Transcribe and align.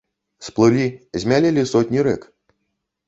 Сплылі, 0.47 0.87
змялелі 1.25 1.69
сотні 1.73 1.99
рэк. 2.09 2.21